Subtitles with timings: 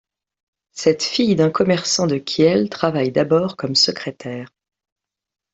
[0.71, 4.49] Cette fille d'un commerçant de Kiel travaille d'abord comme secrétaire.